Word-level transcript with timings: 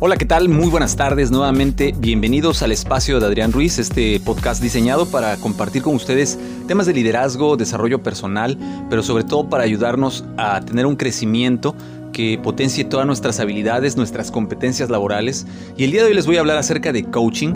Hola, 0.00 0.16
¿qué 0.16 0.26
tal? 0.26 0.48
Muy 0.48 0.68
buenas 0.68 0.94
tardes 0.94 1.32
nuevamente. 1.32 1.92
Bienvenidos 1.98 2.62
al 2.62 2.70
espacio 2.70 3.18
de 3.18 3.26
Adrián 3.26 3.50
Ruiz, 3.50 3.80
este 3.80 4.20
podcast 4.20 4.62
diseñado 4.62 5.06
para 5.06 5.36
compartir 5.38 5.82
con 5.82 5.96
ustedes 5.96 6.38
temas 6.68 6.86
de 6.86 6.94
liderazgo, 6.94 7.56
desarrollo 7.56 8.00
personal, 8.00 8.56
pero 8.88 9.02
sobre 9.02 9.24
todo 9.24 9.48
para 9.48 9.64
ayudarnos 9.64 10.24
a 10.36 10.60
tener 10.60 10.86
un 10.86 10.94
crecimiento 10.94 11.74
que 12.12 12.38
potencie 12.40 12.84
todas 12.84 13.06
nuestras 13.06 13.40
habilidades, 13.40 13.96
nuestras 13.96 14.30
competencias 14.30 14.88
laborales. 14.88 15.48
Y 15.76 15.82
el 15.82 15.90
día 15.90 16.02
de 16.02 16.10
hoy 16.10 16.14
les 16.14 16.26
voy 16.26 16.36
a 16.36 16.40
hablar 16.40 16.58
acerca 16.58 16.92
de 16.92 17.02
coaching. 17.02 17.54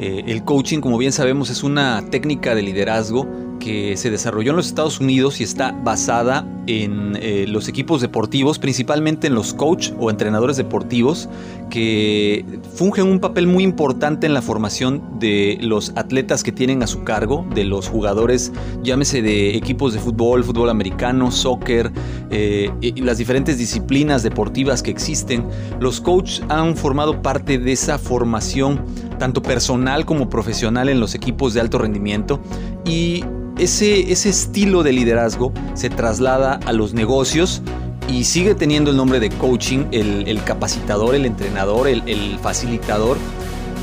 Eh, 0.00 0.24
el 0.26 0.42
coaching, 0.42 0.80
como 0.80 0.98
bien 0.98 1.12
sabemos, 1.12 1.48
es 1.48 1.62
una 1.62 2.04
técnica 2.10 2.56
de 2.56 2.62
liderazgo 2.62 3.28
que 3.60 3.96
se 3.96 4.10
desarrolló 4.10 4.50
en 4.50 4.56
los 4.56 4.66
Estados 4.66 4.98
Unidos 4.98 5.40
y 5.40 5.44
está 5.44 5.70
basada 5.70 6.44
en 6.66 7.16
eh, 7.20 7.46
los 7.48 7.68
equipos 7.68 8.00
deportivos, 8.00 8.58
principalmente 8.58 9.26
en 9.26 9.34
los 9.34 9.54
coach 9.54 9.90
o 9.98 10.10
entrenadores 10.10 10.56
deportivos, 10.56 11.28
que 11.70 12.44
fungen 12.74 13.06
un 13.06 13.20
papel 13.20 13.46
muy 13.46 13.64
importante 13.64 14.26
en 14.26 14.34
la 14.34 14.42
formación 14.42 15.18
de 15.18 15.58
los 15.60 15.92
atletas 15.96 16.42
que 16.42 16.52
tienen 16.52 16.82
a 16.82 16.86
su 16.86 17.04
cargo, 17.04 17.46
de 17.54 17.64
los 17.64 17.88
jugadores, 17.88 18.52
llámese 18.82 19.22
de 19.22 19.56
equipos 19.56 19.92
de 19.92 20.00
fútbol, 20.00 20.44
fútbol 20.44 20.70
americano, 20.70 21.30
soccer, 21.30 21.90
eh, 22.30 22.70
y 22.80 23.00
las 23.00 23.18
diferentes 23.18 23.58
disciplinas 23.58 24.22
deportivas 24.22 24.82
que 24.82 24.90
existen. 24.90 25.46
Los 25.80 26.00
coach 26.00 26.40
han 26.48 26.76
formado 26.76 27.22
parte 27.22 27.58
de 27.58 27.72
esa 27.72 27.98
formación, 27.98 28.84
tanto 29.18 29.42
personal 29.42 30.04
como 30.04 30.28
profesional 30.28 30.88
en 30.88 31.00
los 31.00 31.14
equipos 31.14 31.54
de 31.54 31.60
alto 31.60 31.78
rendimiento 31.78 32.40
y 32.84 33.24
ese, 33.58 34.12
ese 34.12 34.28
estilo 34.30 34.82
de 34.82 34.92
liderazgo 34.92 35.52
se 35.74 35.90
traslada 35.90 36.60
a 36.66 36.72
los 36.72 36.94
negocios 36.94 37.62
y 38.08 38.24
sigue 38.24 38.54
teniendo 38.54 38.90
el 38.90 38.96
nombre 38.96 39.20
de 39.20 39.30
coaching, 39.30 39.86
el, 39.92 40.42
capacitador, 40.44 41.14
el 41.14 41.26
entrenador, 41.26 41.88
el, 41.88 42.38
facilitador. 42.42 43.16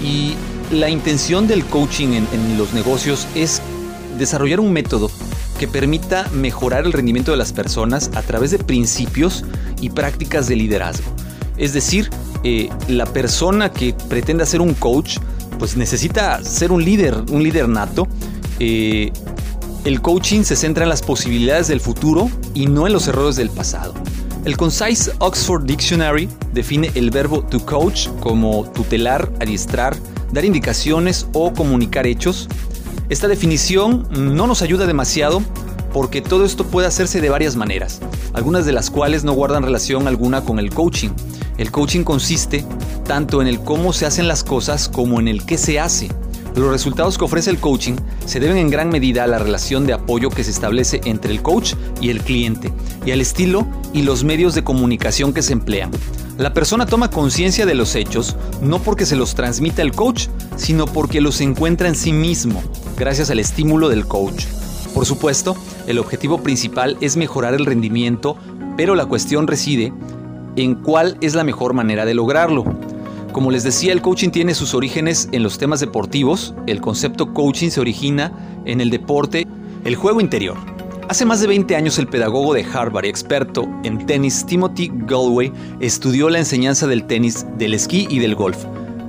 Y 0.04 0.36
la 0.72 0.90
intención 0.90 1.48
del 1.48 1.66
coaching 1.66 2.10
en, 2.10 2.28
en 2.32 2.58
los 2.58 2.74
negocios 2.74 3.28
es 3.36 3.62
desarrollar 4.18 4.60
un 4.60 4.72
método 4.72 5.10
que 5.60 5.68
permita 5.68 6.28
mejorar 6.34 6.86
el 6.86 6.94
rendimiento 6.94 7.32
de 7.32 7.38
las 7.38 7.54
personas 7.54 8.10
a 8.16 8.22
través 8.22 8.52
de 8.52 8.60
principios 8.60 9.44
y 9.80 9.90
prácticas 9.90 10.48
de 10.48 10.56
liderazgo. 10.56 11.12
Es 11.58 11.74
decir, 11.74 12.10
eh, 12.44 12.70
la 12.88 13.06
persona 13.06 13.72
que 13.72 13.94
pretenda 14.10 14.46
ser 14.46 14.62
un 14.62 14.74
coach, 14.74 15.20
pues 15.60 15.78
necesita 15.78 16.44
ser 16.44 16.72
un 16.72 16.84
líder, 16.84 17.16
un 17.30 17.44
líder 17.44 17.70
nato, 17.70 18.08
eh, 18.60 19.12
el 19.84 20.02
coaching 20.02 20.44
se 20.44 20.56
centra 20.56 20.84
en 20.84 20.90
las 20.90 21.02
posibilidades 21.02 21.68
del 21.68 21.80
futuro 21.80 22.30
y 22.54 22.68
no 22.68 22.86
en 22.86 22.94
los 22.94 23.08
errores 23.08 23.36
del 23.36 23.50
pasado. 23.50 23.94
El 24.46 24.56
Concise 24.56 25.12
Oxford 25.20 25.66
Dictionary 25.66 26.30
define 26.54 26.92
el 26.94 27.10
verbo 27.10 27.44
to 27.44 27.66
coach 27.66 28.08
como 28.20 28.70
tutelar, 28.72 29.32
adiestrar, 29.40 29.96
dar 30.32 30.46
indicaciones 30.46 31.28
o 31.34 31.52
comunicar 31.54 32.06
hechos. 32.06 32.48
Esta 33.10 33.28
definición 33.28 34.08
no 34.12 34.46
nos 34.46 34.62
ayuda 34.62 34.86
demasiado 34.86 35.42
porque 35.92 36.22
todo 36.22 36.46
esto 36.46 36.66
puede 36.66 36.88
hacerse 36.88 37.20
de 37.20 37.30
varias 37.30 37.56
maneras, 37.56 38.02
algunas 38.34 38.66
de 38.66 38.74
las 38.74 38.90
cuales 38.90 39.24
no 39.24 39.34
guardan 39.34 39.64
relación 39.64 40.08
alguna 40.08 40.42
con 40.42 40.60
el 40.60 40.70
coaching. 40.70 41.10
El 41.58 41.72
coaching 41.72 42.04
consiste 42.04 42.64
tanto 43.06 43.42
en 43.42 43.48
el 43.48 43.60
cómo 43.60 43.94
se 43.94 44.06
hacen 44.06 44.28
las 44.28 44.44
cosas 44.44 44.88
como 44.88 45.20
en 45.20 45.28
el 45.28 45.44
qué 45.46 45.58
se 45.58 45.80
hace. 45.80 46.10
Los 46.56 46.70
resultados 46.70 47.18
que 47.18 47.24
ofrece 47.24 47.50
el 47.50 47.60
coaching 47.60 47.96
se 48.26 48.40
deben 48.40 48.58
en 48.58 48.70
gran 48.70 48.90
medida 48.90 49.24
a 49.24 49.28
la 49.28 49.40
relación 49.40 49.86
de 49.86 49.94
apoyo 49.94 50.30
que 50.30 50.44
se 50.44 50.52
establece 50.52 51.00
entre 51.06 51.32
el 51.32 51.42
coach 51.42 51.76
y 52.02 52.10
el 52.10 52.22
cliente, 52.22 52.74
y 53.06 53.12
al 53.12 53.22
estilo 53.22 53.66
y 53.94 54.02
los 54.02 54.24
medios 54.24 54.54
de 54.54 54.64
comunicación 54.64 55.34
que 55.34 55.42
se 55.42 55.54
emplean. 55.54 55.92
La 56.38 56.54
persona 56.54 56.86
toma 56.86 57.10
conciencia 57.10 57.66
de 57.66 57.76
los 57.76 57.96
hechos 57.96 58.36
no 58.62 58.80
porque 58.80 59.06
se 59.06 59.16
los 59.16 59.34
transmita 59.34 59.82
el 59.82 59.94
coach, 59.94 60.28
sino 60.58 60.86
porque 60.86 61.22
los 61.22 61.40
encuentra 61.40 61.88
en 61.88 61.96
sí 61.96 62.12
mismo, 62.12 62.62
gracias 62.98 63.30
al 63.30 63.40
estímulo 63.40 63.88
del 63.88 64.06
coach. 64.06 64.46
Por 64.94 65.06
supuesto, 65.06 65.56
el 65.88 66.00
objetivo 66.00 66.44
principal 66.44 66.98
es 67.00 67.16
mejorar 67.16 67.54
el 67.54 67.66
rendimiento, 67.66 68.36
pero 68.76 68.96
la 68.96 69.06
cuestión 69.06 69.48
reside 69.48 69.94
en 70.58 70.76
cuál 70.76 71.18
es 71.22 71.34
la 71.34 71.46
mejor 71.46 71.74
manera 71.74 72.06
de 72.06 72.14
lograrlo. 72.14 72.66
Como 73.32 73.50
les 73.52 73.64
decía, 73.64 73.94
el 73.94 74.02
coaching 74.02 74.30
tiene 74.30 74.54
sus 74.54 74.74
orígenes 74.74 75.30
en 75.32 75.44
los 75.44 75.58
temas 75.58 75.80
deportivos. 75.80 76.54
El 76.68 76.82
concepto 76.82 77.34
coaching 77.34 77.70
se 77.70 77.80
origina 77.80 78.32
en 78.66 78.82
el 78.82 78.90
deporte, 78.90 79.48
el 79.86 79.96
juego 79.96 80.20
interior. 80.20 80.58
Hace 81.08 81.26
más 81.26 81.42
de 81.42 81.48
20 81.48 81.76
años 81.76 81.98
el 81.98 82.08
pedagogo 82.08 82.54
de 82.54 82.64
Harvard 82.64 83.06
y 83.06 83.10
experto 83.10 83.68
en 83.84 84.06
tenis 84.06 84.46
Timothy 84.46 84.92
Galway 84.94 85.52
estudió 85.80 86.30
la 86.30 86.40
enseñanza 86.40 86.88
del 86.88 87.06
tenis, 87.06 87.46
del 87.58 87.74
esquí 87.74 88.08
y 88.10 88.20
del 88.20 88.36
golf 88.36 88.66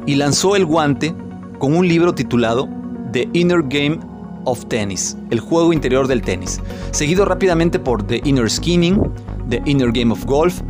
y 0.07 0.17
lanzó 0.17 0.57
el 0.57 0.67
guante 0.67 1.15
con 1.59 1.75
un 1.75 1.87
libro 1.87 2.15
titulado 2.15 2.69
The 3.13 3.29
Inner 3.33 3.63
Game 3.63 4.01
of 4.45 4.65
Tennis, 4.67 5.17
el 5.31 5.41
juego 5.41 5.73
interior 5.73 6.09
del 6.09 6.23
tenis, 6.23 6.61
seguido 6.91 7.25
rápidamente 7.25 7.79
por 7.79 8.03
The 8.05 8.21
Inner 8.25 8.51
Skinning, 8.51 9.01
The 9.49 9.63
Inner 9.67 9.93
Game 9.93 10.13
of 10.13 10.25
Golf 10.25 10.61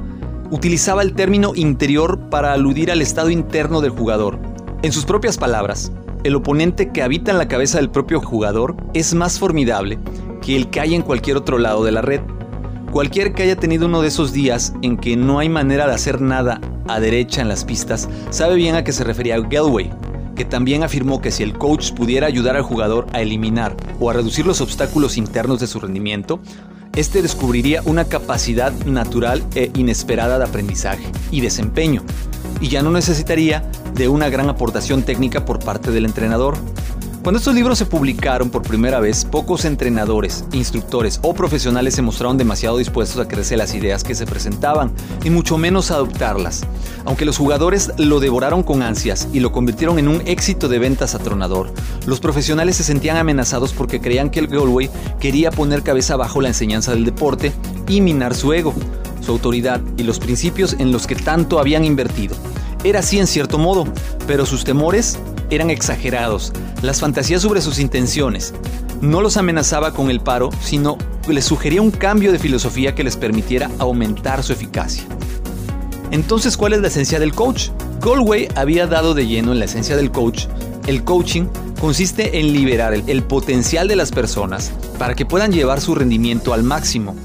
utilizaba 0.52 1.00
el 1.00 1.14
término 1.14 1.52
interior 1.54 2.28
para 2.28 2.52
aludir 2.52 2.90
al 2.90 3.00
estado 3.00 3.30
interno 3.30 3.80
del 3.80 3.90
jugador. 3.90 4.38
En 4.82 4.92
sus 4.92 5.06
propias 5.06 5.38
palabras, 5.38 5.90
el 6.24 6.36
oponente 6.36 6.92
que 6.92 7.02
habita 7.02 7.30
en 7.30 7.38
la 7.38 7.48
cabeza 7.48 7.78
del 7.78 7.90
propio 7.90 8.20
jugador 8.20 8.76
es 8.92 9.14
más 9.14 9.38
formidable 9.38 9.98
que 10.42 10.54
el 10.54 10.68
que 10.68 10.80
hay 10.80 10.94
en 10.94 11.00
cualquier 11.00 11.38
otro 11.38 11.56
lado 11.56 11.84
de 11.84 11.92
la 11.92 12.02
red. 12.02 12.20
Cualquier 12.92 13.32
que 13.32 13.44
haya 13.44 13.56
tenido 13.56 13.86
uno 13.86 14.02
de 14.02 14.08
esos 14.08 14.34
días 14.34 14.74
en 14.82 14.98
que 14.98 15.16
no 15.16 15.38
hay 15.38 15.48
manera 15.48 15.86
de 15.86 15.94
hacer 15.94 16.20
nada 16.20 16.60
a 16.86 17.00
derecha 17.00 17.40
en 17.40 17.48
las 17.48 17.64
pistas 17.64 18.10
sabe 18.28 18.54
bien 18.56 18.74
a 18.74 18.84
qué 18.84 18.92
se 18.92 19.04
refería 19.04 19.40
Galway, 19.40 19.90
que 20.36 20.44
también 20.44 20.82
afirmó 20.82 21.22
que 21.22 21.30
si 21.30 21.42
el 21.42 21.56
coach 21.56 21.92
pudiera 21.94 22.26
ayudar 22.26 22.56
al 22.56 22.62
jugador 22.62 23.06
a 23.14 23.22
eliminar 23.22 23.74
o 24.00 24.10
a 24.10 24.12
reducir 24.12 24.44
los 24.44 24.60
obstáculos 24.60 25.16
internos 25.16 25.60
de 25.60 25.66
su 25.66 25.80
rendimiento, 25.80 26.40
este 26.96 27.22
descubriría 27.22 27.82
una 27.84 28.04
capacidad 28.04 28.72
natural 28.84 29.42
e 29.54 29.70
inesperada 29.74 30.38
de 30.38 30.44
aprendizaje 30.44 31.10
y 31.30 31.40
desempeño, 31.40 32.02
y 32.60 32.68
ya 32.68 32.82
no 32.82 32.90
necesitaría 32.90 33.70
de 33.94 34.08
una 34.08 34.28
gran 34.28 34.48
aportación 34.48 35.02
técnica 35.02 35.44
por 35.44 35.58
parte 35.58 35.90
del 35.90 36.04
entrenador. 36.04 36.56
Cuando 37.22 37.38
estos 37.38 37.54
libros 37.54 37.78
se 37.78 37.86
publicaron 37.86 38.50
por 38.50 38.62
primera 38.62 38.98
vez, 38.98 39.24
pocos 39.24 39.64
entrenadores, 39.64 40.44
instructores 40.50 41.20
o 41.22 41.34
profesionales 41.34 41.94
se 41.94 42.02
mostraron 42.02 42.36
demasiado 42.36 42.78
dispuestos 42.78 43.20
a 43.20 43.28
crecer 43.28 43.58
las 43.58 43.74
ideas 43.74 44.02
que 44.02 44.16
se 44.16 44.26
presentaban, 44.26 44.90
y 45.22 45.30
mucho 45.30 45.56
menos 45.56 45.92
a 45.92 45.94
adoptarlas. 45.94 46.62
Aunque 47.04 47.24
los 47.24 47.38
jugadores 47.38 47.92
lo 47.96 48.18
devoraron 48.18 48.64
con 48.64 48.82
ansias 48.82 49.28
y 49.32 49.38
lo 49.38 49.52
convirtieron 49.52 50.00
en 50.00 50.08
un 50.08 50.20
éxito 50.26 50.68
de 50.68 50.80
ventas 50.80 51.14
atronador, 51.14 51.72
los 52.06 52.18
profesionales 52.18 52.74
se 52.74 52.82
sentían 52.82 53.16
amenazados 53.16 53.72
porque 53.72 54.00
creían 54.00 54.28
que 54.28 54.40
el 54.40 54.48
Galway 54.48 54.90
quería 55.20 55.52
poner 55.52 55.84
cabeza 55.84 56.14
abajo 56.14 56.40
la 56.40 56.48
enseñanza 56.48 56.90
del 56.90 57.04
deporte 57.04 57.52
y 57.86 58.00
minar 58.00 58.34
su 58.34 58.52
ego, 58.52 58.74
su 59.20 59.30
autoridad 59.30 59.80
y 59.96 60.02
los 60.02 60.18
principios 60.18 60.74
en 60.80 60.90
los 60.90 61.06
que 61.06 61.14
tanto 61.14 61.60
habían 61.60 61.84
invertido. 61.84 62.34
Era 62.82 62.98
así 62.98 63.20
en 63.20 63.28
cierto 63.28 63.58
modo, 63.58 63.86
pero 64.26 64.44
sus 64.44 64.64
temores 64.64 65.20
eran 65.54 65.70
exagerados, 65.70 66.52
las 66.82 67.00
fantasías 67.00 67.42
sobre 67.42 67.60
sus 67.60 67.78
intenciones. 67.78 68.54
No 69.00 69.20
los 69.20 69.36
amenazaba 69.36 69.92
con 69.92 70.10
el 70.10 70.20
paro, 70.20 70.50
sino 70.62 70.96
les 71.28 71.44
sugería 71.44 71.82
un 71.82 71.90
cambio 71.90 72.32
de 72.32 72.38
filosofía 72.38 72.94
que 72.94 73.04
les 73.04 73.16
permitiera 73.16 73.70
aumentar 73.78 74.42
su 74.42 74.52
eficacia. 74.52 75.04
Entonces, 76.10 76.56
¿cuál 76.56 76.74
es 76.74 76.80
la 76.80 76.88
esencia 76.88 77.18
del 77.18 77.34
coach? 77.34 77.68
Galway 78.00 78.48
había 78.54 78.86
dado 78.86 79.14
de 79.14 79.26
lleno 79.26 79.52
en 79.52 79.58
la 79.58 79.64
esencia 79.64 79.96
del 79.96 80.10
coach. 80.10 80.46
El 80.86 81.04
coaching 81.04 81.44
consiste 81.80 82.38
en 82.38 82.52
liberar 82.52 82.94
el, 82.94 83.04
el 83.06 83.22
potencial 83.22 83.88
de 83.88 83.96
las 83.96 84.10
personas 84.10 84.72
para 84.98 85.14
que 85.14 85.26
puedan 85.26 85.52
llevar 85.52 85.80
su 85.80 85.94
rendimiento 85.94 86.52
al 86.52 86.64
máximo. 86.64 87.16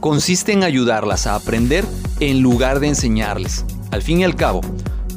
Consiste 0.00 0.52
en 0.52 0.64
ayudarlas 0.64 1.26
a 1.26 1.34
aprender 1.34 1.84
en 2.20 2.40
lugar 2.40 2.80
de 2.80 2.88
enseñarles. 2.88 3.64
Al 3.90 4.02
fin 4.02 4.20
y 4.20 4.24
al 4.24 4.34
cabo, 4.34 4.60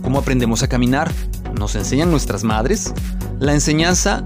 ¿cómo 0.01 0.19
aprendemos 0.19 0.63
a 0.63 0.67
caminar? 0.67 1.11
Nos 1.59 1.75
enseñan 1.75 2.11
nuestras 2.11 2.43
madres, 2.43 2.93
la 3.39 3.53
enseñanza 3.53 4.23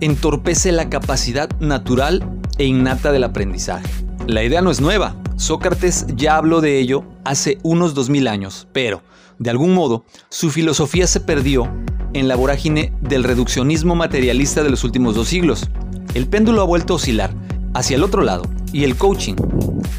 entorpece 0.00 0.72
la 0.72 0.88
capacidad 0.88 1.48
natural 1.60 2.40
e 2.58 2.64
innata 2.64 3.12
del 3.12 3.24
aprendizaje. 3.24 3.88
La 4.26 4.42
idea 4.42 4.62
no 4.62 4.70
es 4.70 4.80
nueva, 4.80 5.16
Sócrates 5.36 6.06
ya 6.16 6.36
habló 6.36 6.60
de 6.60 6.78
ello 6.78 7.04
hace 7.24 7.58
unos 7.62 7.94
2000 7.94 8.28
años, 8.28 8.68
pero, 8.72 9.02
de 9.38 9.50
algún 9.50 9.74
modo, 9.74 10.04
su 10.28 10.50
filosofía 10.50 11.06
se 11.06 11.20
perdió 11.20 11.70
en 12.12 12.28
la 12.28 12.36
vorágine 12.36 12.92
del 13.00 13.24
reduccionismo 13.24 13.94
materialista 13.94 14.62
de 14.62 14.70
los 14.70 14.84
últimos 14.84 15.14
dos 15.14 15.28
siglos. 15.28 15.68
El 16.14 16.26
péndulo 16.26 16.60
ha 16.60 16.66
vuelto 16.66 16.92
a 16.92 16.96
oscilar 16.96 17.34
hacia 17.72 17.96
el 17.96 18.04
otro 18.04 18.22
lado, 18.22 18.44
y 18.72 18.84
el 18.84 18.96
coaching. 18.96 19.34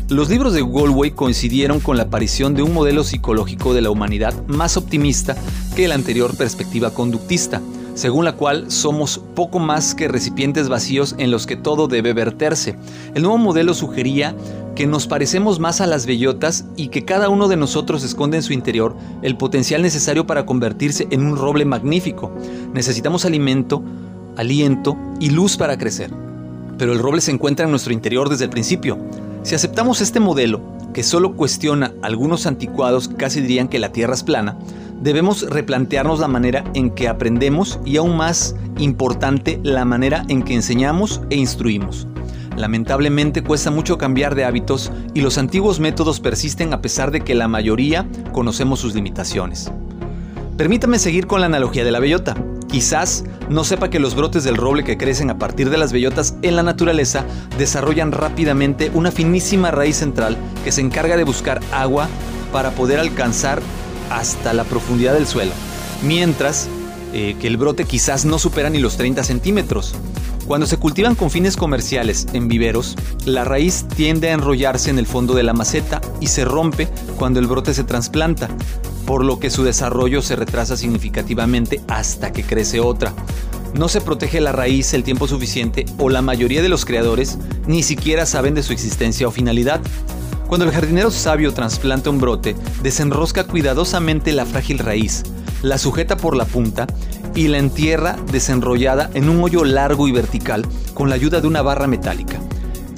Los 0.10 0.30
libros 0.30 0.54
de 0.54 0.62
Galway 0.62 1.12
coincidieron 1.12 1.80
con 1.80 1.98
la 1.98 2.04
aparición 2.04 2.54
de 2.54 2.64
un 2.64 2.74
modelo 2.74 3.04
psicológico 3.04 3.74
de 3.74 3.82
la 3.82 3.90
humanidad 3.90 4.34
más 4.48 4.78
optimista 4.78 5.36
que 5.76 5.88
la 5.88 5.96
anterior 5.96 6.36
perspectiva 6.36 6.92
conductista. 6.92 7.62
según 7.94 8.26
la 8.26 8.38
cual 8.38 8.72
somos 8.72 9.22
poco 9.36 9.60
más 9.60 9.96
que 9.96 10.08
recipientes 10.08 10.70
vacíos 10.70 11.14
en 11.18 11.30
los 11.30 11.46
que 11.46 11.58
todo 11.58 11.88
debe 11.88 12.14
verterse. 12.14 12.76
El 13.14 13.24
nuevo 13.24 13.38
modelo 13.38 13.74
sugería 13.74 14.36
que 14.76 14.88
nos 14.88 15.08
parecemos 15.08 15.60
más 15.60 15.82
a 15.82 15.88
las 15.88 16.06
bellotas 16.06 16.66
y 16.78 16.88
que 16.88 17.04
cada 17.04 17.30
uno 17.30 17.48
de 17.48 17.58
nosotros 17.58 18.04
esconde 18.04 18.38
en 18.38 18.44
su 18.44 18.54
interior 18.54 18.96
el 19.22 19.36
potencial 19.38 19.82
necesario 19.82 20.26
para 20.26 20.46
convertirse 20.46 21.08
en 21.12 21.26
un 21.26 21.36
roble 21.36 21.66
magnífico. 21.66 22.32
Necesitamos 22.74 23.26
alimento, 23.26 23.84
aliento 24.38 24.98
y 25.20 25.30
luz 25.30 25.58
para 25.58 25.78
crecer. 25.78 26.31
Pero 26.82 26.94
el 26.94 27.00
roble 27.00 27.22
se 27.22 27.30
encuentra 27.30 27.66
en 27.66 27.70
nuestro 27.70 27.94
interior 27.94 28.28
desde 28.28 28.46
el 28.46 28.50
principio. 28.50 28.98
Si 29.44 29.54
aceptamos 29.54 30.02
este 30.02 30.20
modelo, 30.20 30.64
que 30.96 31.04
solo 31.04 31.36
cuestiona 31.36 31.94
algunos 32.02 32.48
anticuados 32.48 33.08
casi 33.08 33.40
dirían 33.40 33.68
que 33.68 33.78
la 33.78 33.92
Tierra 33.92 34.16
es 34.16 34.24
plana, 34.24 34.58
debemos 35.00 35.48
replantearnos 35.48 36.20
la 36.20 36.28
manera 36.28 36.64
en 36.74 36.90
que 36.90 37.08
aprendemos 37.08 37.80
y 37.86 37.98
aún 37.98 38.18
más 38.18 38.56
importante, 38.80 39.60
la 39.62 39.86
manera 39.86 40.26
en 40.28 40.42
que 40.42 40.56
enseñamos 40.56 41.22
e 41.30 41.36
instruimos. 41.36 42.08
Lamentablemente 42.58 43.44
cuesta 43.44 43.70
mucho 43.70 44.00
cambiar 44.00 44.34
de 44.34 44.46
hábitos 44.46 44.92
y 45.14 45.22
los 45.22 45.38
antiguos 45.38 45.80
métodos 45.80 46.20
persisten 46.20 46.74
a 46.74 46.82
pesar 46.82 47.12
de 47.12 47.22
que 47.22 47.36
la 47.36 47.48
mayoría 47.48 48.10
conocemos 48.32 48.80
sus 48.80 48.96
limitaciones. 48.96 49.72
Permítame 50.58 50.98
seguir 50.98 51.28
con 51.28 51.42
la 51.42 51.46
analogía 51.46 51.84
de 51.84 51.92
la 51.92 52.00
bellota. 52.00 52.36
Quizás 52.72 53.26
no 53.50 53.66
sepa 53.66 53.90
que 53.90 54.00
los 54.00 54.16
brotes 54.16 54.46
del 54.46 54.56
roble 54.56 54.86
que 54.86 54.98
crecen 54.98 55.30
a 55.30 55.38
partir 55.38 55.70
de 55.70 55.78
las 55.78 55.92
bellotas 55.92 56.36
en 56.42 56.56
la 56.56 56.64
naturaleza 56.64 57.26
desarrollan 57.58 58.14
rápidamente 58.14 58.90
una 58.94 59.12
finísima 59.12 59.72
raíz 59.72 59.98
central 59.98 60.38
que 60.64 60.72
se 60.72 60.80
encarga 60.80 61.18
de 61.18 61.26
buscar 61.26 61.60
agua 61.74 62.08
para 62.54 62.72
poder 62.72 63.00
alcanzar 63.00 63.62
hasta 64.10 64.54
la 64.54 64.64
profundidad 64.64 65.14
del 65.14 65.28
suelo, 65.28 65.52
mientras 66.02 66.70
eh, 67.14 67.36
que 67.42 67.48
el 67.48 67.58
brote 67.58 67.84
quizás 67.84 68.24
no 68.24 68.40
supera 68.40 68.70
ni 68.70 68.80
los 68.80 68.96
30 68.96 69.26
centímetros. 69.26 69.94
Cuando 70.52 70.68
se 70.68 70.76
cultivan 70.76 71.16
con 71.16 71.32
fines 71.32 71.56
comerciales 71.56 72.28
en 72.34 72.50
viveros, 72.50 72.98
la 73.24 73.46
raíz 73.46 73.86
tiende 73.96 74.28
a 74.28 74.34
enrollarse 74.34 74.90
en 74.90 75.00
el 75.00 75.06
fondo 75.06 75.34
de 75.34 75.44
la 75.44 75.54
maceta 75.54 76.02
y 76.20 76.28
se 76.28 76.44
rompe 76.44 76.90
cuando 77.16 77.40
el 77.40 77.48
brote 77.48 77.74
se 77.74 77.86
trasplanta, 77.86 78.50
por 79.06 79.24
lo 79.24 79.40
que 79.40 79.50
su 79.50 79.64
desarrollo 79.64 80.22
se 80.22 80.36
retrasa 80.36 80.76
significativamente 80.76 81.80
hasta 81.88 82.34
que 82.34 82.44
crece 82.44 82.82
otra. 82.82 83.14
No 83.76 83.88
se 83.88 84.02
protege 84.02 84.42
la 84.42 84.52
raíz 84.52 84.94
el 84.94 85.06
tiempo 85.06 85.26
suficiente 85.26 85.86
o 85.98 86.10
la 86.10 86.22
mayoría 86.22 86.62
de 86.62 86.68
los 86.68 86.84
creadores 86.84 87.38
ni 87.66 87.82
siquiera 87.82 88.26
saben 88.26 88.54
de 88.54 88.64
su 88.64 88.74
existencia 88.74 89.30
o 89.30 89.32
finalidad. 89.32 89.80
Cuando 90.50 90.66
el 90.66 90.74
jardinero 90.74 91.12
sabio 91.12 91.54
trasplanta 91.54 92.10
un 92.10 92.20
brote, 92.20 92.58
desenrosca 92.84 93.46
cuidadosamente 93.46 94.34
la 94.34 94.46
frágil 94.46 94.80
raíz, 94.80 95.24
la 95.62 95.78
sujeta 95.78 96.18
por 96.18 96.36
la 96.36 96.44
punta 96.44 96.88
y 97.36 97.48
la 97.48 97.58
entierra 97.58 98.18
desenrollada 98.32 99.10
en 99.14 99.30
un 99.30 99.44
hoyo 99.44 99.64
largo 99.64 100.08
y 100.08 100.12
vertical 100.12 100.66
con 100.94 101.10
la 101.10 101.16
ayuda 101.16 101.42
de 101.42 101.48
una 101.48 101.62
barra 101.62 101.88
metálica. 101.88 102.40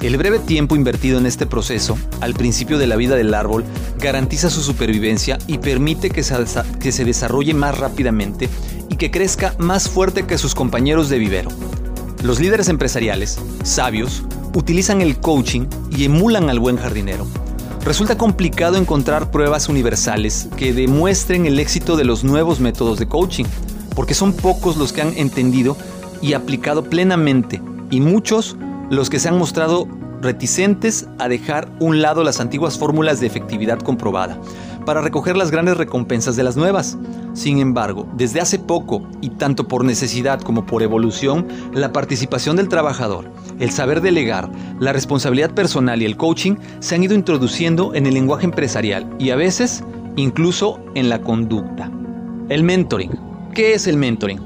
El 0.04 0.18
breve 0.18 0.38
tiempo 0.38 0.76
invertido 0.76 1.18
en 1.18 1.24
este 1.24 1.46
proceso, 1.46 1.96
al 2.20 2.34
principio 2.34 2.76
de 2.76 2.86
la 2.86 2.96
vida 2.96 3.16
del 3.16 3.32
árbol, 3.32 3.64
garantiza 3.98 4.50
su 4.50 4.60
supervivencia 4.60 5.38
y 5.46 5.56
permite 5.56 6.10
que 6.10 6.22
se, 6.22 7.04
desarrolle 7.04 7.54
más 7.54 7.78
rápidamente 7.78 8.50
y 8.90 8.96
que 8.96 9.10
crezca 9.10 9.54
más 9.58 9.88
fuerte 9.88 10.26
que 10.26 10.36
sus 10.36 10.54
compañeros 10.54 11.08
de 11.08 11.18
vivero. 11.18 11.48
Los 12.22 12.38
líderes 12.38 12.68
empresariales, 12.68 13.38
sabios, 13.62 14.24
utilizan 14.54 15.00
el 15.00 15.18
coaching 15.18 15.68
y 15.90 16.04
emulan 16.04 16.50
al 16.50 16.58
buen 16.58 16.76
jardinero. 16.76 17.26
Resulta 17.82 18.18
complicado 18.18 18.76
encontrar 18.76 19.30
pruebas 19.30 19.70
universales 19.70 20.48
que 20.58 20.74
demuestren 20.74 21.46
el 21.46 21.58
éxito 21.58 21.96
de 21.96 22.04
los 22.04 22.24
nuevos 22.24 22.60
métodos 22.60 22.98
de 22.98 23.08
coaching, 23.08 23.44
porque 23.94 24.14
son 24.14 24.32
pocos 24.32 24.76
los 24.76 24.92
que 24.92 25.02
han 25.02 25.16
entendido 25.16 25.76
y 26.20 26.32
aplicado 26.32 26.84
plenamente, 26.84 27.60
y 27.90 28.00
muchos 28.00 28.56
los 28.90 29.10
que 29.10 29.18
se 29.18 29.28
han 29.28 29.38
mostrado 29.38 29.86
reticentes 30.20 31.06
a 31.18 31.28
dejar 31.28 31.68
un 31.80 32.00
lado 32.00 32.24
las 32.24 32.40
antiguas 32.40 32.78
fórmulas 32.78 33.20
de 33.20 33.26
efectividad 33.26 33.78
comprobada, 33.78 34.40
para 34.86 35.02
recoger 35.02 35.36
las 35.36 35.50
grandes 35.50 35.76
recompensas 35.76 36.34
de 36.34 36.42
las 36.42 36.56
nuevas. 36.56 36.96
Sin 37.34 37.58
embargo, 37.58 38.08
desde 38.16 38.40
hace 38.40 38.58
poco, 38.58 39.02
y 39.20 39.30
tanto 39.30 39.68
por 39.68 39.84
necesidad 39.84 40.40
como 40.40 40.66
por 40.66 40.82
evolución, 40.82 41.46
la 41.72 41.92
participación 41.92 42.56
del 42.56 42.68
trabajador, 42.68 43.30
el 43.58 43.70
saber 43.70 44.00
delegar, 44.00 44.50
la 44.78 44.92
responsabilidad 44.92 45.50
personal 45.50 46.00
y 46.00 46.06
el 46.06 46.16
coaching 46.16 46.56
se 46.80 46.94
han 46.94 47.04
ido 47.04 47.14
introduciendo 47.14 47.94
en 47.94 48.06
el 48.06 48.14
lenguaje 48.14 48.46
empresarial 48.46 49.08
y 49.18 49.30
a 49.30 49.36
veces 49.36 49.84
incluso 50.16 50.80
en 50.94 51.08
la 51.08 51.20
conducta. 51.20 51.90
El 52.48 52.62
mentoring. 52.62 53.33
¿Qué 53.54 53.72
es 53.72 53.86
el 53.86 53.96
mentoring? 53.96 54.40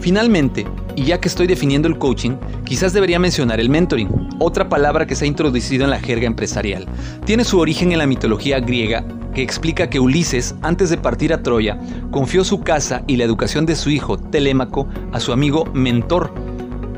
Finalmente, 0.00 0.66
y 0.96 1.04
ya 1.04 1.20
que 1.20 1.28
estoy 1.28 1.46
definiendo 1.46 1.86
el 1.86 1.98
coaching, 1.98 2.36
quizás 2.64 2.94
debería 2.94 3.18
mencionar 3.18 3.60
el 3.60 3.68
mentoring, 3.68 4.08
otra 4.38 4.70
palabra 4.70 5.06
que 5.06 5.14
se 5.14 5.26
ha 5.26 5.28
introducido 5.28 5.84
en 5.84 5.90
la 5.90 6.00
jerga 6.00 6.26
empresarial. 6.26 6.86
Tiene 7.26 7.44
su 7.44 7.58
origen 7.58 7.92
en 7.92 7.98
la 7.98 8.06
mitología 8.06 8.60
griega 8.60 9.04
que 9.34 9.42
explica 9.42 9.90
que 9.90 10.00
Ulises, 10.00 10.54
antes 10.62 10.88
de 10.88 10.96
partir 10.96 11.34
a 11.34 11.42
Troya, 11.42 11.78
confió 12.10 12.42
su 12.42 12.62
casa 12.62 13.02
y 13.06 13.16
la 13.16 13.24
educación 13.24 13.66
de 13.66 13.76
su 13.76 13.90
hijo, 13.90 14.16
Telémaco, 14.16 14.88
a 15.12 15.20
su 15.20 15.34
amigo 15.34 15.66
mentor. 15.74 16.32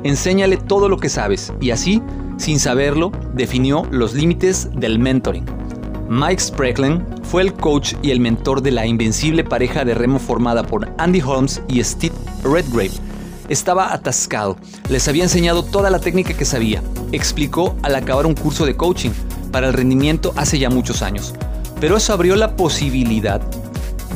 Enséñale 0.05 0.59
todo 0.59 0.89
lo 0.89 0.99
que 0.99 1.09
sabes 1.09 1.53
y 1.61 1.73
así, 1.73 2.01
sin 2.37 2.61
saberlo, 2.61 3.11
definió 3.35 3.89
los 3.91 4.15
límites 4.15 4.71
del 4.73 5.01
mentoring. 5.01 5.56
Mike 6.09 6.41
Sprecklen 6.41 7.05
fue 7.25 7.43
el 7.43 7.53
coach 7.53 7.95
y 8.03 8.11
el 8.13 8.21
mentor 8.21 8.63
de 8.63 8.71
la 8.71 8.87
invencible 8.87 9.43
pareja 9.43 9.85
de 9.85 9.95
remo 9.95 10.19
formada 10.19 10.63
por 10.63 10.89
Andy 10.99 11.21
Holmes 11.21 11.61
y 11.69 11.83
Steve 11.83 12.15
Redgrave, 12.45 12.93
estaba 13.49 13.93
atascado. 13.93 14.57
Les 14.89 15.09
había 15.09 15.25
enseñado 15.25 15.65
toda 15.65 15.91
la 15.91 15.99
técnica 15.99 16.35
que 16.35 16.45
sabía. 16.45 16.83
Explicó 17.13 17.75
al 17.83 17.95
acabar 17.95 18.27
un 18.27 18.35
curso 18.35 18.67
de 18.67 18.77
coaching 18.77 19.11
para 19.51 19.67
el 19.67 19.73
rendimiento 19.73 20.33
hace 20.37 20.59
ya 20.59 20.71
muchos 20.71 21.03
años. 21.03 21.35
Pero 21.81 21.97
eso 21.97 22.13
abrió 22.13 22.37
la 22.37 22.57
posibilidad 22.57 23.41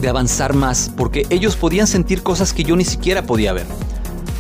de 0.01 0.09
avanzar 0.09 0.55
más 0.55 0.91
porque 0.97 1.27
ellos 1.31 1.57
podían 1.57 1.87
sentir 1.87 2.23
cosas 2.23 2.53
que 2.53 2.65
yo 2.65 2.77
ni 2.77 2.85
siquiera 2.85 3.23
podía 3.23 3.53
ver. 3.53 3.67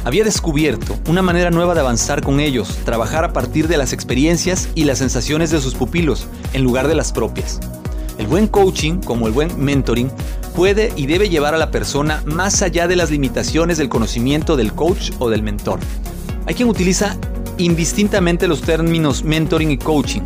Había 0.05 0.25
descubierto 0.25 0.99
una 1.08 1.20
manera 1.20 1.50
nueva 1.50 1.75
de 1.75 1.81
avanzar 1.81 2.23
con 2.23 2.41
ellos, 2.41 2.79
trabajar 2.85 3.25
a 3.25 3.32
partir 3.35 3.69
de 3.69 3.76
las 3.76 3.93
experiencias 3.93 4.70
y 4.75 4.85
las 4.85 4.99
sensaciones 4.99 5.50
de 5.50 5.61
sus 5.61 5.75
pupilos 5.75 6.26
en 6.55 6.62
lugar 6.62 6.88
de 6.88 6.94
las 6.94 7.12
propias. 7.12 7.61
El 8.17 8.26
buen 8.26 8.49
coaching, 8.49 9.00
como 9.00 9.26
el 9.26 9.32
buen 9.32 9.62
mentoring, 9.62 10.11
puede 10.56 10.93
y 10.97 11.06
debe 11.06 11.29
llevar 11.29 11.55
a 11.55 11.58
la 11.58 11.70
persona 11.70 12.23
más 12.25 12.62
allá 12.62 12.88
de 12.88 12.97
las 12.97 13.11
limitaciones 13.11 13.76
del 13.76 13.91
conocimiento 13.91 14.56
del 14.56 14.73
coach 14.73 15.11
o 15.19 15.29
del 15.29 15.43
mentor. 15.43 15.81
Hay 16.47 16.55
quien 16.55 16.69
utiliza 16.69 17.19
indistintamente 17.58 18.49
los 18.49 18.62
términos 18.62 19.23
mentoring 19.23 19.71
y 19.71 19.78
coaching. 19.78 20.23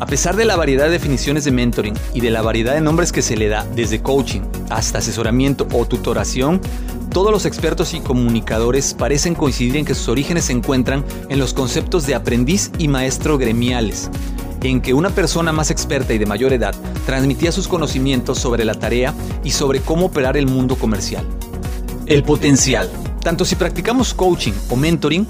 A 0.00 0.06
pesar 0.06 0.34
de 0.34 0.44
la 0.44 0.56
variedad 0.56 0.86
de 0.86 0.90
definiciones 0.90 1.44
de 1.44 1.52
mentoring 1.52 1.94
y 2.14 2.20
de 2.20 2.30
la 2.30 2.42
variedad 2.42 2.74
de 2.74 2.80
nombres 2.80 3.12
que 3.12 3.22
se 3.22 3.36
le 3.36 3.48
da, 3.48 3.64
desde 3.76 4.02
coaching 4.02 4.40
hasta 4.68 4.98
asesoramiento 4.98 5.68
o 5.72 5.86
tutoración, 5.86 6.60
todos 7.10 7.30
los 7.30 7.46
expertos 7.46 7.94
y 7.94 8.00
comunicadores 8.00 8.92
parecen 8.92 9.36
coincidir 9.36 9.76
en 9.76 9.84
que 9.84 9.94
sus 9.94 10.08
orígenes 10.08 10.46
se 10.46 10.52
encuentran 10.52 11.04
en 11.28 11.38
los 11.38 11.54
conceptos 11.54 12.06
de 12.06 12.16
aprendiz 12.16 12.72
y 12.76 12.88
maestro 12.88 13.38
gremiales, 13.38 14.10
en 14.62 14.80
que 14.80 14.94
una 14.94 15.10
persona 15.10 15.52
más 15.52 15.70
experta 15.70 16.12
y 16.12 16.18
de 16.18 16.26
mayor 16.26 16.52
edad 16.52 16.74
transmitía 17.06 17.52
sus 17.52 17.68
conocimientos 17.68 18.38
sobre 18.38 18.64
la 18.64 18.74
tarea 18.74 19.14
y 19.44 19.52
sobre 19.52 19.78
cómo 19.78 20.06
operar 20.06 20.36
el 20.36 20.48
mundo 20.48 20.74
comercial. 20.74 21.24
El 22.06 22.24
potencial. 22.24 22.90
Tanto 23.22 23.44
si 23.44 23.54
practicamos 23.54 24.12
coaching 24.12 24.52
o 24.68 24.76
mentoring, 24.76 25.26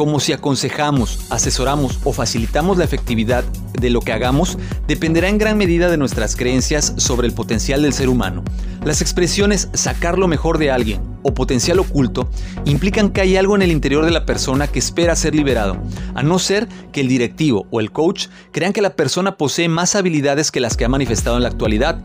como 0.00 0.18
si 0.18 0.32
aconsejamos, 0.32 1.18
asesoramos 1.28 1.98
o 2.04 2.14
facilitamos 2.14 2.78
la 2.78 2.84
efectividad 2.84 3.44
de 3.78 3.90
lo 3.90 4.00
que 4.00 4.14
hagamos, 4.14 4.56
dependerá 4.88 5.28
en 5.28 5.36
gran 5.36 5.58
medida 5.58 5.90
de 5.90 5.98
nuestras 5.98 6.36
creencias 6.36 6.94
sobre 6.96 7.26
el 7.26 7.34
potencial 7.34 7.82
del 7.82 7.92
ser 7.92 8.08
humano. 8.08 8.42
Las 8.82 9.02
expresiones 9.02 9.68
sacar 9.74 10.18
lo 10.18 10.26
mejor 10.26 10.56
de 10.56 10.70
alguien 10.70 11.02
o 11.22 11.34
potencial 11.34 11.80
oculto 11.80 12.30
implican 12.64 13.10
que 13.10 13.20
hay 13.20 13.36
algo 13.36 13.56
en 13.56 13.60
el 13.60 13.72
interior 13.72 14.06
de 14.06 14.10
la 14.10 14.24
persona 14.24 14.68
que 14.68 14.78
espera 14.78 15.14
ser 15.16 15.34
liberado, 15.34 15.76
a 16.14 16.22
no 16.22 16.38
ser 16.38 16.66
que 16.92 17.02
el 17.02 17.08
directivo 17.08 17.66
o 17.70 17.80
el 17.80 17.92
coach 17.92 18.28
crean 18.52 18.72
que 18.72 18.80
la 18.80 18.96
persona 18.96 19.36
posee 19.36 19.68
más 19.68 19.96
habilidades 19.96 20.50
que 20.50 20.60
las 20.60 20.78
que 20.78 20.86
ha 20.86 20.88
manifestado 20.88 21.36
en 21.36 21.42
la 21.42 21.50
actualidad 21.50 22.02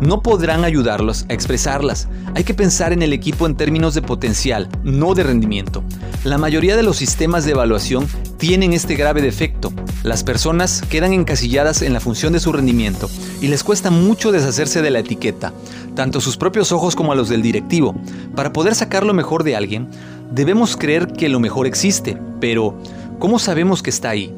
no 0.00 0.22
podrán 0.22 0.64
ayudarlos 0.64 1.26
a 1.28 1.32
expresarlas. 1.32 2.08
Hay 2.34 2.44
que 2.44 2.54
pensar 2.54 2.92
en 2.92 3.02
el 3.02 3.12
equipo 3.12 3.46
en 3.46 3.56
términos 3.56 3.94
de 3.94 4.02
potencial, 4.02 4.68
no 4.82 5.14
de 5.14 5.22
rendimiento. 5.22 5.82
La 6.24 6.38
mayoría 6.38 6.76
de 6.76 6.82
los 6.82 6.96
sistemas 6.96 7.44
de 7.44 7.52
evaluación 7.52 8.06
tienen 8.38 8.72
este 8.72 8.96
grave 8.96 9.22
defecto. 9.22 9.72
Las 10.02 10.24
personas 10.24 10.82
quedan 10.88 11.12
encasilladas 11.12 11.82
en 11.82 11.92
la 11.92 12.00
función 12.00 12.32
de 12.32 12.40
su 12.40 12.52
rendimiento 12.52 13.08
y 13.40 13.48
les 13.48 13.64
cuesta 13.64 13.90
mucho 13.90 14.32
deshacerse 14.32 14.82
de 14.82 14.90
la 14.90 15.00
etiqueta, 15.00 15.52
tanto 15.94 16.18
a 16.18 16.22
sus 16.22 16.36
propios 16.36 16.72
ojos 16.72 16.94
como 16.94 17.12
a 17.12 17.16
los 17.16 17.28
del 17.28 17.42
directivo. 17.42 17.94
Para 18.34 18.52
poder 18.52 18.74
sacar 18.74 19.04
lo 19.04 19.14
mejor 19.14 19.44
de 19.44 19.56
alguien, 19.56 19.88
debemos 20.32 20.76
creer 20.76 21.08
que 21.08 21.28
lo 21.28 21.40
mejor 21.40 21.66
existe, 21.66 22.18
pero 22.40 22.78
¿cómo 23.18 23.38
sabemos 23.38 23.82
que 23.82 23.90
está 23.90 24.10
ahí? 24.10 24.34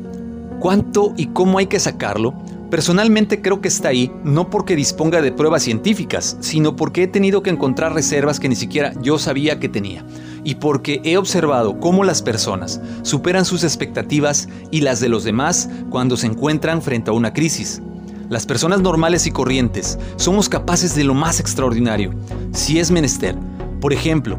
¿Cuánto 0.61 1.15
y 1.17 1.27
cómo 1.27 1.59
hay 1.59 1.67
que 1.67 1.81
sacarlo? 1.81 2.35
Personalmente 2.71 3.41
creo 3.41 3.63
que 3.63 3.69
está 3.69 3.89
ahí 3.89 4.13
no 4.25 4.51
porque 4.51 4.77
disponga 4.77 5.23
de 5.23 5.33
pruebas 5.33 5.63
científicas, 5.63 6.37
sino 6.41 6.77
porque 6.77 7.05
he 7.05 7.07
tenido 7.07 7.43
que 7.43 7.49
encontrar 7.49 7.95
reservas 7.95 8.39
que 8.39 8.49
ni 8.51 8.57
siquiera 8.57 8.93
yo 9.01 9.19
sabía 9.19 9.59
que 9.59 9.69
tenía. 9.69 10.05
y 10.45 10.55
porque 10.55 11.01
he 11.05 11.19
observado 11.19 11.79
cómo 11.79 12.05
las 12.05 12.23
personas 12.23 12.81
superan 13.03 13.45
sus 13.45 13.65
expectativas 13.65 14.49
y 14.71 14.81
las 14.81 15.01
de 15.01 15.09
los 15.09 15.25
demás 15.25 15.69
cuando 15.91 16.17
se 16.17 16.27
encuentran 16.27 16.81
frente 16.81 17.11
a 17.11 17.13
una 17.13 17.35
crisis. 17.35 17.83
Las 18.31 18.47
personas 18.47 18.81
normales 18.81 19.27
y 19.27 19.31
corrientes 19.31 19.99
somos 20.17 20.49
capaces 20.49 20.95
de 20.95 21.05
lo 21.05 21.13
más 21.13 21.41
extraordinario, 21.41 22.15
si 22.53 22.79
es 22.79 22.91
menester. 22.91 23.37
Por 23.81 23.93
ejemplo, 23.93 24.39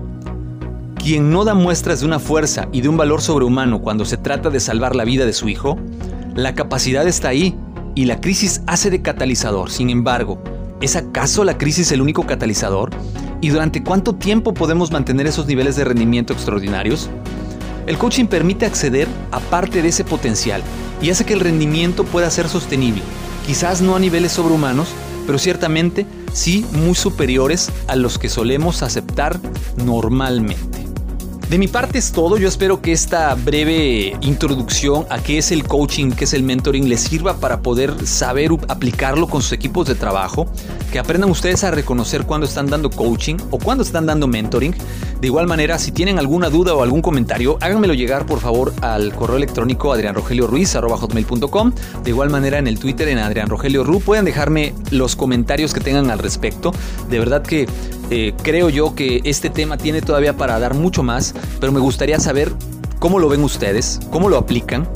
quien 0.95 1.29
no 1.29 1.43
da 1.43 1.53
muestras 1.53 1.99
de 1.99 2.05
una 2.05 2.19
fuerza 2.19 2.69
y 2.71 2.81
de 2.81 2.89
un 2.89 2.97
valor 2.97 3.21
sobrehumano 3.21 3.81
cuando 3.81 4.05
se 4.05 4.17
trata 4.17 4.49
de 4.49 4.59
salvar 4.59 4.95
la 4.95 5.05
vida 5.05 5.25
de 5.25 5.33
su 5.33 5.49
hijo, 5.49 5.77
la 6.35 6.55
capacidad 6.55 7.07
está 7.07 7.29
ahí 7.29 7.55
y 7.99 8.05
la 8.05 8.21
crisis 8.21 8.61
hace 8.65 8.89
de 8.89 9.01
catalizador. 9.01 9.69
Sin 9.69 9.89
embargo, 9.89 10.41
¿es 10.79 10.95
acaso 10.95 11.43
la 11.43 11.57
crisis 11.57 11.91
el 11.91 11.99
único 11.99 12.25
catalizador? 12.25 12.91
¿Y 13.41 13.49
durante 13.49 13.83
cuánto 13.83 14.15
tiempo 14.15 14.53
podemos 14.53 14.89
mantener 14.89 15.27
esos 15.27 15.47
niveles 15.47 15.75
de 15.75 15.83
rendimiento 15.83 16.31
extraordinarios? 16.31 17.09
El 17.87 17.97
coaching 17.97 18.27
permite 18.27 18.65
acceder 18.65 19.09
a 19.31 19.41
parte 19.41 19.81
de 19.81 19.89
ese 19.89 20.05
potencial 20.05 20.63
y 21.01 21.09
hace 21.09 21.25
que 21.25 21.33
el 21.33 21.41
rendimiento 21.41 22.05
pueda 22.05 22.29
ser 22.29 22.47
sostenible, 22.47 23.01
quizás 23.45 23.81
no 23.81 23.97
a 23.97 23.99
niveles 23.99 24.31
sobrehumanos, 24.31 24.87
pero 25.25 25.37
ciertamente 25.37 26.05
sí 26.31 26.65
muy 26.71 26.95
superiores 26.95 27.69
a 27.87 27.97
los 27.97 28.17
que 28.17 28.29
solemos 28.29 28.81
aceptar 28.81 29.41
normalmente. 29.75 30.68
De 31.49 31.57
mi 31.57 31.67
parte 31.67 31.97
es 31.97 32.11
todo, 32.11 32.37
yo 32.37 32.47
espero 32.47 32.79
que 32.79 32.91
esta 32.91 33.33
breve 33.33 34.15
introducción 34.21 35.07
a 35.09 35.17
qué 35.17 35.39
es 35.39 35.51
el 35.51 35.63
coaching, 35.63 36.11
qué 36.11 36.25
es 36.25 36.33
el 36.33 36.43
mentoring, 36.43 36.87
les 36.87 36.99
sirva 36.99 37.39
para 37.39 37.61
poder 37.63 38.05
saber 38.05 38.51
aplicarlo 38.67 39.25
con 39.25 39.41
sus 39.41 39.53
equipos 39.53 39.87
de 39.87 39.95
trabajo, 39.95 40.45
que 40.91 40.99
aprendan 40.99 41.31
ustedes 41.31 41.63
a 41.63 41.71
reconocer 41.71 42.27
cuando 42.27 42.45
están 42.45 42.67
dando 42.67 42.91
coaching 42.91 43.37
o 43.49 43.57
cuando 43.57 43.83
están 43.83 44.05
dando 44.05 44.27
mentoring. 44.27 44.75
De 45.19 45.27
igual 45.27 45.47
manera, 45.47 45.77
si 45.77 45.91
tienen 45.91 46.17
alguna 46.17 46.49
duda 46.49 46.73
o 46.73 46.81
algún 46.81 47.01
comentario, 47.01 47.57
háganmelo 47.59 47.93
llegar 47.93 48.25
por 48.25 48.39
favor 48.39 48.73
al 48.81 49.13
correo 49.13 49.35
electrónico 49.35 49.91
adrianrogelioruiz.com. 49.91 51.73
De 52.03 52.09
igual 52.09 52.29
manera 52.29 52.57
en 52.57 52.67
el 52.67 52.79
Twitter 52.79 53.09
en 53.09 53.17
Adrián 53.17 53.49
Rogelio 53.49 53.83
Ru 53.83 53.99
pueden 53.99 54.23
dejarme 54.23 54.73
los 54.91 55.17
comentarios 55.17 55.73
que 55.73 55.81
tengan 55.81 56.09
al 56.09 56.19
respecto. 56.19 56.71
De 57.09 57.19
verdad 57.19 57.41
que 57.41 57.67
eh, 58.09 58.33
creo 58.43 58.69
yo 58.69 58.95
que 58.95 59.19
este 59.25 59.49
tema 59.49 59.77
tiene 59.77 60.01
todavía 60.01 60.37
para 60.37 60.57
dar 60.57 60.73
mucho 60.73 61.03
más, 61.03 61.35
pero 61.59 61.73
me 61.73 61.81
gustaría 61.81 62.19
saber 62.21 62.53
cómo 62.99 63.19
lo 63.19 63.27
ven 63.27 63.43
ustedes, 63.43 63.99
cómo 64.11 64.29
lo 64.29 64.37
aplican 64.37 64.87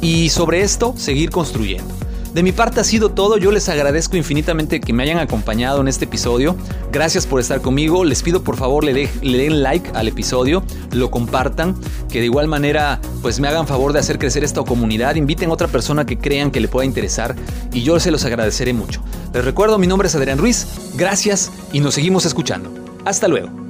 y 0.00 0.30
sobre 0.30 0.62
esto 0.62 0.94
seguir 0.96 1.28
construyendo. 1.30 1.94
De 2.34 2.42
mi 2.42 2.52
parte 2.52 2.80
ha 2.80 2.84
sido 2.84 3.08
todo, 3.08 3.38
yo 3.38 3.50
les 3.50 3.68
agradezco 3.68 4.16
infinitamente 4.16 4.80
que 4.80 4.92
me 4.92 5.02
hayan 5.02 5.18
acompañado 5.18 5.80
en 5.80 5.88
este 5.88 6.04
episodio, 6.04 6.56
gracias 6.92 7.26
por 7.26 7.40
estar 7.40 7.62
conmigo, 7.62 8.04
les 8.04 8.22
pido 8.22 8.44
por 8.44 8.56
favor 8.56 8.84
le, 8.84 9.08
le, 9.22 9.38
den 9.38 9.62
like 9.62 9.90
al 9.94 10.08
episodio, 10.08 10.62
lo 10.92 11.10
compartan, 11.10 11.74
que 12.10 12.20
de 12.20 12.26
igual 12.26 12.46
manera 12.46 13.00
pues 13.22 13.40
me 13.40 13.48
hagan 13.48 13.66
favor 13.66 13.92
de 13.92 14.00
hacer 14.00 14.18
crecer 14.18 14.44
esta 14.44 14.62
comunidad, 14.62 15.14
inviten 15.14 15.48
a 15.50 15.54
otra 15.54 15.68
persona 15.68 16.04
que 16.04 16.18
crean 16.18 16.50
que 16.50 16.60
le 16.60 16.68
pueda 16.68 16.84
interesar 16.84 17.34
y 17.72 17.82
yo 17.82 17.98
se 17.98 18.10
los 18.10 18.24
agradeceré 18.24 18.74
mucho. 18.74 19.00
Les 19.32 19.44
recuerdo, 19.44 19.78
mi 19.78 19.86
nombre 19.86 20.08
es 20.08 20.14
Adrián 20.14 20.38
Ruiz, 20.38 20.66
gracias 20.96 21.50
y 21.72 21.80
nos 21.80 21.94
seguimos 21.94 22.26
escuchando. 22.26 22.70
Hasta 23.04 23.26
luego. 23.26 23.67